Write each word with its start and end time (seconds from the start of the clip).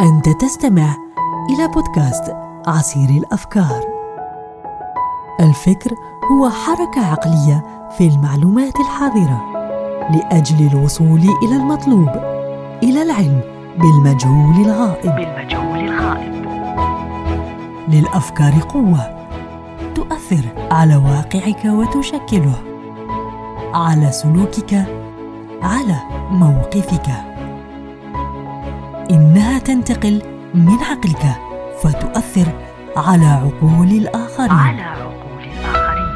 أنت 0.00 0.28
تستمع 0.28 0.96
إلى 1.50 1.68
بودكاست 1.68 2.36
عصير 2.66 3.08
الأفكار. 3.08 3.80
الفكر 5.40 5.94
هو 6.32 6.50
حركة 6.50 7.06
عقلية 7.06 7.88
في 7.98 8.08
المعلومات 8.08 8.80
الحاضرة 8.80 9.40
لأجل 10.10 10.66
الوصول 10.66 11.20
إلى 11.42 11.56
المطلوب، 11.56 12.08
إلى 12.82 13.02
العلم 13.02 13.40
بالمجهول 13.78 14.54
الغائب. 14.66 15.14
بالمجهول 15.14 15.78
الغائب. 15.78 16.46
للأفكار 17.88 18.52
قوة 18.68 19.26
تؤثر 19.94 20.44
على 20.70 20.96
واقعك 20.96 21.64
وتشكله، 21.64 22.62
على 23.74 24.12
سلوكك، 24.12 24.84
على 25.62 25.96
موقفك. 26.30 27.29
إنها 29.10 29.58
تنتقل 29.58 30.14
من 30.54 30.78
عقلك 30.78 31.22
فتؤثر 31.82 32.52
على 32.96 33.24
عقول 33.24 33.88
الآخرين. 33.88 34.50
على 34.50 34.82
عقول 34.82 35.42
الآخرين. 35.42 36.10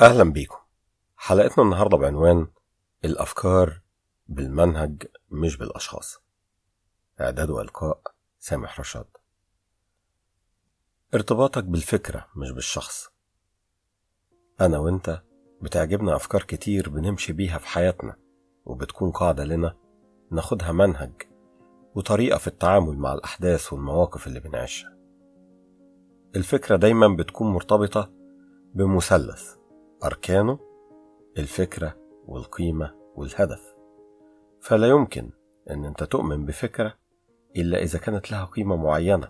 أهلا 0.00 0.32
بيكم. 0.32 0.56
حلقتنا 1.16 1.64
النهاردة 1.64 1.96
بعنوان 1.96 2.46
الأفكار 3.04 3.80
بالمنهج 4.26 5.06
مش 5.30 5.56
بالأشخاص. 5.56 6.22
إعداد 7.20 7.50
وإلقاء 7.50 8.00
سامح 8.38 8.80
رشاد. 8.80 9.06
ارتباطك 11.14 11.64
بالفكرة 11.64 12.28
مش 12.36 12.50
بالشخص. 12.50 13.08
أنا 14.60 14.78
وإنت 14.78 15.22
بتعجبنا 15.62 16.16
أفكار 16.16 16.42
كتير 16.42 16.88
بنمشي 16.88 17.32
بيها 17.32 17.58
في 17.58 17.66
حياتنا 17.66 18.16
وبتكون 18.64 19.10
قاعدة 19.10 19.44
لنا 19.44 19.83
ناخدها 20.30 20.72
منهج 20.72 21.12
وطريقة 21.94 22.38
في 22.38 22.46
التعامل 22.46 22.98
مع 22.98 23.12
الأحداث 23.12 23.72
والمواقف 23.72 24.26
اللي 24.26 24.40
بنعيشها. 24.40 24.96
الفكرة 26.36 26.76
دايما 26.76 27.08
بتكون 27.08 27.52
مرتبطة 27.52 28.10
بمثلث 28.74 29.54
أركانه 30.04 30.58
الفكرة 31.38 31.96
والقيمة 32.26 32.94
والهدف. 33.14 33.74
فلا 34.60 34.86
يمكن 34.86 35.30
أن 35.70 35.84
أنت 35.84 36.04
تؤمن 36.04 36.44
بفكرة 36.44 36.94
إلا 37.56 37.82
إذا 37.82 37.98
كانت 37.98 38.30
لها 38.30 38.44
قيمة 38.44 38.76
معينة 38.76 39.28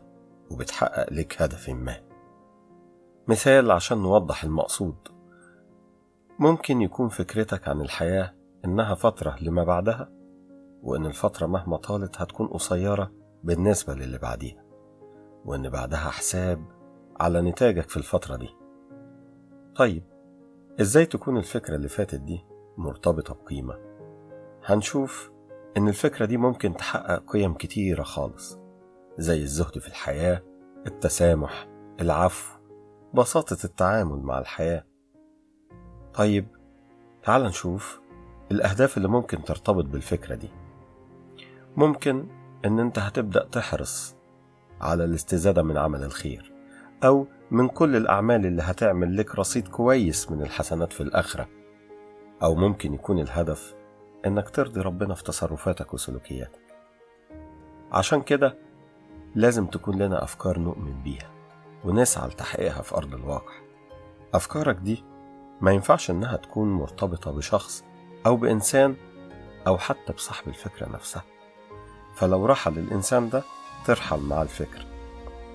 وبتحقق 0.51 1.13
لك 1.13 1.43
هدف 1.43 1.71
ما. 1.71 2.01
مثال 3.29 3.71
عشان 3.71 3.99
نوضح 3.99 4.45
المقصود. 4.45 4.97
ممكن 6.39 6.83
يكون 6.83 7.09
فكرتك 7.09 7.69
عن 7.69 7.81
الحياة 7.81 8.35
إنها 8.65 8.95
فترة 8.95 9.37
لما 9.41 9.65
بعدها 9.65 10.13
وإن 10.85 11.07
الفترة 11.07 11.47
مهما 11.47 11.77
طالت 11.77 12.21
هتكون 12.21 12.47
قصيرة 12.47 13.13
بالنسبة 13.45 13.95
للي 13.95 14.19
بعديها 14.19 14.65
وإن 15.45 15.69
بعدها 15.69 16.11
حساب 16.11 16.65
على 17.21 17.43
نتاجك 17.43 17.89
في 17.89 17.97
الفترة 17.97 18.37
دي. 18.37 18.49
طيب 19.77 20.05
إزاي 20.81 21.07
تكون 21.07 21.37
الفكرة 21.37 21.77
اللي 21.77 21.89
فاتت 21.89 22.21
دي 22.21 22.45
مرتبطة 22.77 23.35
بقيمة؟ 23.35 23.75
هنشوف 24.65 25.31
إن 25.77 25.89
الفكرة 25.89 26.25
دي 26.27 26.37
ممكن 26.37 26.77
تحقق 26.77 27.33
قيم 27.33 27.55
كتيرة 27.55 28.03
خالص 28.03 28.59
زي 29.19 29.43
الزهد 29.43 29.79
في 29.79 29.89
الحياة 29.89 30.43
التسامح 30.87 31.69
العفو 32.01 32.59
بساطة 33.15 33.57
التعامل 33.65 34.19
مع 34.19 34.39
الحياة. 34.39 34.85
طيب 36.15 36.47
تعال 37.23 37.43
نشوف 37.43 38.01
الأهداف 38.51 38.97
اللي 38.97 39.09
ممكن 39.09 39.45
ترتبط 39.45 39.85
بالفكرة 39.85 40.35
دي. 40.35 40.51
ممكن 41.77 42.27
إن 42.65 42.81
أنت 42.81 42.99
هتبدأ 42.99 43.45
تحرص 43.53 44.17
على 44.81 45.05
الاستزادة 45.05 45.63
من 45.63 45.77
عمل 45.77 46.05
الخير 46.05 46.53
أو 47.05 47.27
من 47.51 47.69
كل 47.69 47.97
الأعمال 47.97 48.47
اللي 48.47 48.63
هتعمل 48.63 49.17
لك 49.17 49.39
رصيد 49.39 49.69
كويس 49.69 50.31
من 50.31 50.43
الحسنات 50.43 50.93
في 50.93 51.01
الآخرة. 51.03 51.49
أو 52.43 52.55
ممكن 52.55 52.95
يكون 52.95 53.19
الهدف 53.19 53.75
إنك 54.27 54.49
ترضي 54.51 54.81
ربنا 54.81 55.15
في 55.15 55.25
تصرفاتك 55.25 55.95
وسلوكياتك. 55.95 56.61
عشان 57.93 58.23
كده 58.23 58.59
لازم 59.35 59.67
تكون 59.67 60.03
لنا 60.03 60.25
أفكار 60.25 60.59
نؤمن 60.59 61.03
بيها 61.03 61.31
ونسعى 61.85 62.29
لتحقيقها 62.29 62.83
في 62.83 62.95
أرض 62.97 63.15
الواقع. 63.15 63.53
أفكارك 64.35 64.77
دي 64.77 65.05
ما 65.61 65.73
ينفعش 65.73 66.11
إنها 66.11 66.37
تكون 66.37 66.73
مرتبطة 66.73 67.31
بشخص 67.31 67.85
أو 68.27 68.37
بإنسان 68.37 68.97
أو 69.67 69.79
حتى 69.79 70.13
بصاحب 70.13 70.49
الفكرة 70.49 70.89
نفسها. 70.89 71.23
فلو 72.17 72.47
رحل 72.47 72.79
الإنسان 72.79 73.29
ده 73.29 73.43
ترحل 73.87 74.21
مع 74.21 74.43
الفكرة 74.43 74.85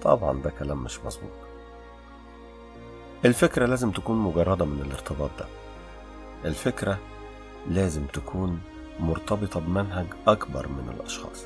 طبعا 0.02 0.42
ده 0.42 0.50
كلام 0.50 0.84
مش 0.84 1.00
مظبوط. 1.00 1.32
الفكرة 3.26 3.66
لازم 3.66 3.92
تكون 3.92 4.18
مجردة 4.18 4.66
من 4.66 4.82
الارتباط 4.82 5.30
ده. 5.40 5.46
الفكرة 6.46 6.98
لازم 7.68 8.06
تكون 8.06 8.60
مرتبطة 9.00 9.60
بمنهج 9.60 10.06
أكبر 10.28 10.68
من 10.68 10.94
الأشخاص. 10.96 11.46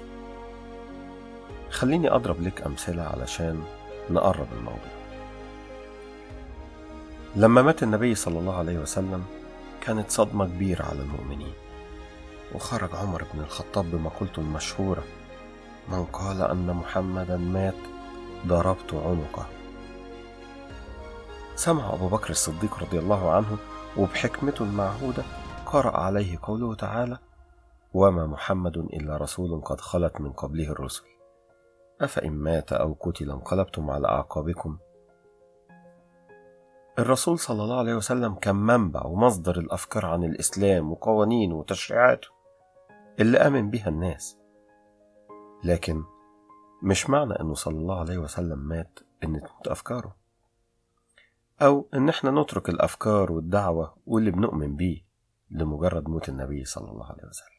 خليني 1.69 2.15
أضرب 2.15 2.41
لك 2.41 2.61
أمثلة 2.61 3.03
علشان 3.03 3.63
نقرب 4.09 4.47
الموضوع. 4.57 4.93
لما 7.35 7.61
مات 7.61 7.83
النبي 7.83 8.15
صلى 8.15 8.39
الله 8.39 8.55
عليه 8.57 8.79
وسلم 8.79 9.23
كانت 9.81 10.11
صدمة 10.11 10.45
كبيرة 10.45 10.83
على 10.83 10.99
المؤمنين. 11.01 11.53
وخرج 12.55 12.95
عمر 12.95 13.25
بن 13.33 13.39
الخطاب 13.39 13.91
بمقولته 13.91 14.39
المشهورة 14.39 15.03
من 15.89 16.05
قال 16.05 16.41
أن 16.41 16.67
محمدا 16.67 17.37
مات 17.37 17.75
ضربت 18.47 18.93
عنقه. 18.93 19.45
سمع 21.55 21.93
أبو 21.93 22.07
بكر 22.07 22.29
الصديق 22.29 22.83
رضي 22.83 22.99
الله 22.99 23.31
عنه 23.31 23.57
وبحكمته 23.97 24.63
المعهودة 24.63 25.23
قرأ 25.65 25.97
عليه 25.97 26.37
قوله 26.43 26.75
تعالى 26.75 27.17
وما 27.93 28.27
محمد 28.27 28.77
إلا 28.77 29.17
رسول 29.17 29.61
قد 29.61 29.81
خلت 29.81 30.21
من 30.21 30.31
قبله 30.31 30.71
الرسل. 30.71 31.03
أفإن 32.01 32.31
مات 32.31 32.73
أو 32.73 32.97
قتل 32.99 33.31
انقلبتم 33.31 33.89
على 33.89 34.07
أعقابكم. 34.07 34.77
الرسول 36.99 37.39
صلى 37.39 37.63
الله 37.63 37.79
عليه 37.79 37.95
وسلم 37.95 38.35
كان 38.35 38.55
منبع 38.55 39.05
ومصدر 39.05 39.57
الأفكار 39.57 40.05
عن 40.05 40.23
الإسلام 40.23 40.91
وقوانينه 40.91 41.55
وتشريعاته 41.55 42.27
اللي 43.19 43.37
آمن 43.37 43.69
بها 43.69 43.89
الناس. 43.89 44.37
لكن 45.63 46.03
مش 46.83 47.09
معنى 47.09 47.33
أنه 47.33 47.53
صلى 47.53 47.77
الله 47.77 47.99
عليه 47.99 48.17
وسلم 48.17 48.59
مات 48.59 48.99
أن 49.23 49.39
تموت 49.41 49.67
أفكاره. 49.67 50.15
أو 51.61 51.87
أن 51.93 52.09
إحنا 52.09 52.31
نترك 52.41 52.69
الأفكار 52.69 53.31
والدعوة 53.31 53.97
واللي 54.05 54.31
بنؤمن 54.31 54.75
بيه 54.75 55.01
لمجرد 55.51 56.09
موت 56.09 56.29
النبي 56.29 56.65
صلى 56.65 56.91
الله 56.91 57.05
عليه 57.05 57.23
وسلم. 57.27 57.53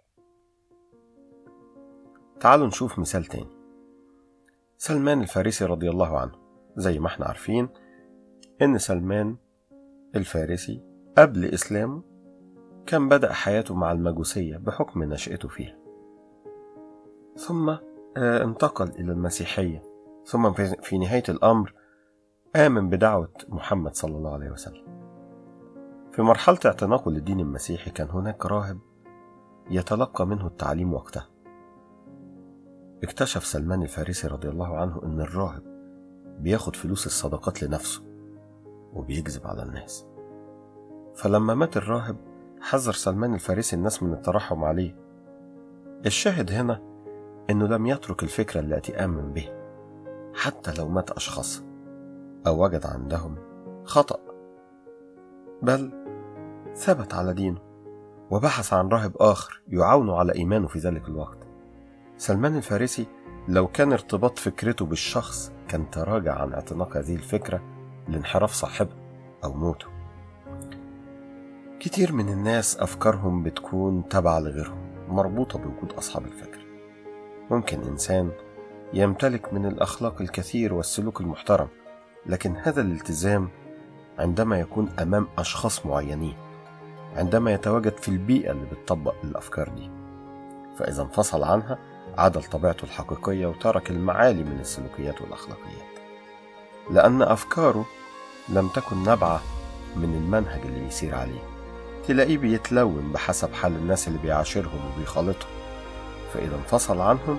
تعالوا 2.41 2.66
نشوف 2.66 2.98
مثال 2.98 3.25
تاني. 3.25 3.54
سلمان 4.76 5.20
الفارسي 5.20 5.64
رضي 5.64 5.91
الله 5.91 6.19
عنه 6.19 6.32
زي 6.76 6.98
ما 6.98 7.06
إحنا 7.06 7.26
عارفين 7.26 7.69
إن 8.62 8.78
سلمان 8.78 9.37
الفارسي 10.16 10.82
قبل 11.19 11.44
إسلامه 11.44 12.13
كان 12.86 13.08
بدأ 13.08 13.32
حياته 13.32 13.74
مع 13.74 13.92
المجوسية 13.92 14.56
بحكم 14.56 15.04
نشأته 15.04 15.48
فيها. 15.48 15.76
ثم 17.36 17.68
آه، 18.16 18.44
انتقل 18.44 18.88
إلى 18.88 19.12
المسيحية. 19.12 19.82
ثم 20.24 20.52
في 20.82 20.98
نهاية 20.98 21.22
الأمر 21.28 21.74
آمن 22.56 22.88
بدعوة 22.88 23.32
محمد 23.48 23.94
صلى 23.94 24.16
الله 24.16 24.32
عليه 24.32 24.50
وسلم. 24.50 24.84
في 26.12 26.22
مرحلة 26.22 26.58
اعتناقه 26.66 27.10
للدين 27.10 27.40
المسيحي 27.40 27.90
كان 27.90 28.10
هناك 28.10 28.46
راهب 28.46 28.78
يتلقى 29.70 30.26
منه 30.26 30.46
التعليم 30.46 30.94
وقتها. 30.94 31.28
اكتشف 33.02 33.44
سلمان 33.44 33.82
الفارسي 33.82 34.28
رضي 34.28 34.48
الله 34.48 34.76
عنه 34.76 35.00
أن 35.04 35.20
الراهب 35.20 35.62
بياخد 36.40 36.76
فلوس 36.76 37.06
الصدقات 37.06 37.62
لنفسه 37.62 38.02
وبيكذب 38.92 39.46
على 39.46 39.62
الناس. 39.62 40.06
فلما 41.14 41.54
مات 41.54 41.76
الراهب 41.76 42.33
حذر 42.64 42.93
سلمان 42.93 43.34
الفارسي 43.34 43.76
الناس 43.76 44.02
من 44.02 44.12
الترحم 44.12 44.64
عليه. 44.64 44.96
الشاهد 46.06 46.52
هنا 46.52 46.81
إنه 47.50 47.66
لم 47.66 47.87
يترك 47.87 48.22
الفكرة 48.22 48.61
التي 48.61 49.05
آمن 49.05 49.32
بها 49.32 49.52
حتى 50.34 50.75
لو 50.78 50.88
مات 50.88 51.11
أشخاص 51.11 51.62
أو 52.46 52.64
وجد 52.64 52.87
عندهم 52.87 53.37
خطأ 53.84 54.19
بل 55.62 55.93
ثبت 56.75 57.14
على 57.14 57.34
دينه 57.34 57.61
وبحث 58.31 58.72
عن 58.72 58.88
راهب 58.88 59.16
آخر 59.16 59.62
يعاونه 59.69 60.16
على 60.16 60.34
إيمانه 60.34 60.66
في 60.66 60.78
ذلك 60.78 61.08
الوقت. 61.08 61.38
سلمان 62.16 62.56
الفارسي 62.56 63.06
لو 63.49 63.66
كان 63.66 63.93
ارتباط 63.93 64.38
فكرته 64.38 64.87
بالشخص 64.87 65.52
كان 65.69 65.90
تراجع 65.90 66.34
عن 66.40 66.52
اعتناق 66.52 66.96
هذه 66.96 67.14
الفكرة 67.14 67.62
لانحراف 68.08 68.52
صاحبه 68.52 68.96
أو 69.44 69.52
موته. 69.52 69.94
كتير 71.84 72.12
من 72.12 72.28
الناس 72.28 72.76
أفكارهم 72.76 73.42
بتكون 73.42 74.08
تابعة 74.08 74.38
لغيرهم 74.38 74.78
مربوطة 75.08 75.58
بوجود 75.58 75.92
أصحاب 75.92 76.26
الفكر. 76.26 76.66
ممكن 77.50 77.82
إنسان 77.82 78.31
يمتلك 78.94 79.52
من 79.52 79.66
الأخلاق 79.66 80.20
الكثير 80.20 80.75
والسلوك 80.75 81.20
المحترم 81.20 81.69
لكن 82.26 82.56
هذا 82.56 82.81
الالتزام 82.81 83.48
عندما 84.19 84.60
يكون 84.60 84.88
أمام 84.98 85.28
أشخاص 85.38 85.86
معينين 85.86 86.36
عندما 87.16 87.52
يتواجد 87.52 87.96
في 87.96 88.08
البيئة 88.08 88.50
اللي 88.50 88.66
بتطبق 88.66 89.14
الأفكار 89.25 89.69
دي. 89.69 89.90
فإذا 90.78 91.02
انفصل 91.02 91.42
عنها 91.42 91.78
عاد 92.19 92.37
لطبيعته 92.37 92.84
الحقيقية 92.84 93.46
وترك 93.46 93.90
المعالي 93.90 94.44
من 94.44 94.60
السلوكيات 94.60 95.20
والأخلاقيات. 95.22 95.98
لأن 96.90 97.22
أفكاره 97.22 97.84
لم 98.48 98.69
تكن 98.69 99.02
نابعة 99.04 99.40
من 99.96 100.14
المنهج 100.14 100.60
اللي 100.60 100.84
بيسير 100.84 101.14
عليه. 101.14 101.53
تلاقيه 102.08 102.38
بيتلون 102.38 103.12
بحسب 103.12 103.52
حال 103.52 103.72
الناس 103.72 104.08
اللي 104.08 104.18
بيعاشرهم 104.18 104.92
وبيخالطهم. 104.96 105.50
فإذا 106.34 106.56
انفصل 106.56 107.00
عنهم 107.00 107.38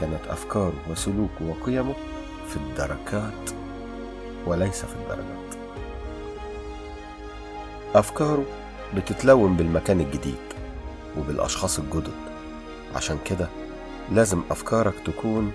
كانت 0.00 0.26
أفكاره 0.28 0.72
وسلوكه 0.90 1.44
وقيمه 1.48 1.94
في 2.48 2.56
الدركات 2.56 3.50
وليس 4.46 4.84
في 4.84 4.94
الدرجات. 4.94 5.54
أفكاره 7.94 8.44
بتتلون 8.96 9.56
بالمكان 9.56 10.00
الجديد 10.00 10.34
وبالأشخاص 11.18 11.78
الجدد. 11.78 12.12
عشان 12.96 13.18
كده 13.24 13.48
لازم 14.12 14.42
أفكارك 14.50 14.94
تكون 15.04 15.52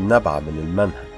نابعة 0.00 0.40
من 0.40 0.58
المنهج 0.58 1.10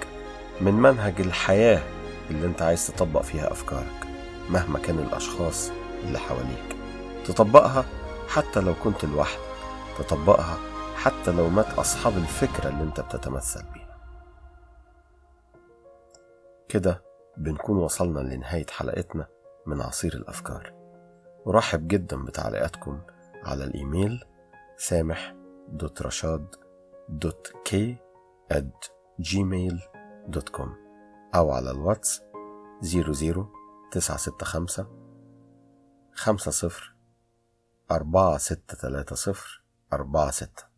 من 0.61 0.75
منهج 0.75 1.21
الحياة 1.21 1.83
اللي 2.31 2.47
أنت 2.47 2.63
عايز 2.63 2.87
تطبق 2.87 3.23
فيها 3.23 3.53
أفكارك 3.53 4.07
مهما 4.51 4.79
كان 4.79 4.99
الأشخاص 4.99 5.71
اللي 6.05 6.19
حواليك. 6.19 6.82
تطبقها 7.27 7.85
حتى 8.29 8.61
لو 8.61 8.75
كنت 8.85 9.05
لوحدك. 9.05 9.41
تطبقها 9.99 10.59
حتى 10.97 11.33
لو 11.33 11.49
مات 11.49 11.79
أصحاب 11.79 12.17
الفكرة 12.17 12.69
اللي 12.69 12.83
أنت 12.83 13.01
بتتمثل 13.01 13.65
بيها. 13.75 13.99
كده 16.69 17.03
بنكون 17.37 17.77
وصلنا 17.77 18.21
لنهاية 18.21 18.67
حلقتنا 18.71 19.27
من 19.67 19.81
عصير 19.81 20.15
الأفكار. 20.15 20.73
أرحب 21.47 21.89
جدا 21.89 22.25
بتعليقاتكم 22.25 23.01
على 23.45 23.65
الإيميل 23.65 24.25
سامح 24.77 25.35
دوت 25.69 26.03
رشاد 26.03 26.55
دوت 27.09 27.53
كي 27.65 27.97
at 28.53 28.89
gmail.com 29.23 30.69
أو 31.35 31.51
على 31.51 31.71
الواتس 31.71 32.23
00 37.93 38.05
965 38.05 38.39
50 38.39 39.17
4630 39.17 39.61
46 39.91 40.72